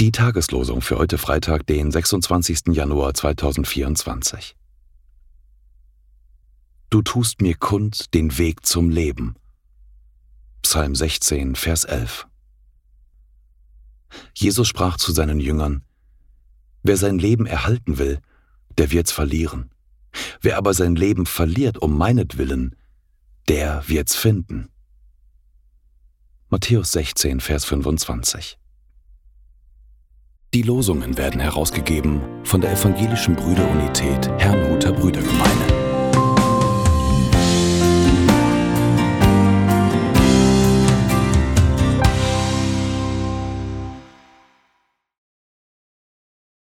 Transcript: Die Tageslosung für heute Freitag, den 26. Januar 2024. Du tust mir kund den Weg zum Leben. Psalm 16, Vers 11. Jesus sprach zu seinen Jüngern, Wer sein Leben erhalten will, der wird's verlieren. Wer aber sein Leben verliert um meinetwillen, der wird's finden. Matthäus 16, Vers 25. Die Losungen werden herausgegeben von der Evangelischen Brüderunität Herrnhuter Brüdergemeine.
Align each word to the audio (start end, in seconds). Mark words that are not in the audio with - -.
Die 0.00 0.12
Tageslosung 0.12 0.80
für 0.80 0.96
heute 0.96 1.18
Freitag, 1.18 1.66
den 1.66 1.90
26. 1.90 2.68
Januar 2.68 3.12
2024. 3.12 4.56
Du 6.88 7.02
tust 7.02 7.42
mir 7.42 7.54
kund 7.56 8.14
den 8.14 8.38
Weg 8.38 8.64
zum 8.64 8.88
Leben. 8.88 9.34
Psalm 10.62 10.94
16, 10.94 11.54
Vers 11.54 11.84
11. 11.84 12.28
Jesus 14.32 14.66
sprach 14.66 14.96
zu 14.96 15.12
seinen 15.12 15.38
Jüngern, 15.38 15.82
Wer 16.82 16.96
sein 16.96 17.18
Leben 17.18 17.44
erhalten 17.44 17.98
will, 17.98 18.22
der 18.78 18.90
wird's 18.90 19.12
verlieren. 19.12 19.68
Wer 20.40 20.56
aber 20.56 20.72
sein 20.72 20.96
Leben 20.96 21.26
verliert 21.26 21.76
um 21.76 21.98
meinetwillen, 21.98 22.74
der 23.48 23.86
wird's 23.86 24.16
finden. 24.16 24.70
Matthäus 26.48 26.92
16, 26.92 27.40
Vers 27.40 27.64
25. 27.64 28.56
Die 30.54 30.62
Losungen 30.62 31.18
werden 31.18 31.40
herausgegeben 31.40 32.20
von 32.44 32.60
der 32.60 32.70
Evangelischen 32.70 33.34
Brüderunität 33.34 34.28
Herrnhuter 34.38 34.92
Brüdergemeine. 34.92 35.75